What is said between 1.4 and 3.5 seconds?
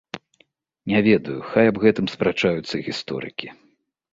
хай аб гэтым спрачаюцца гісторыкі.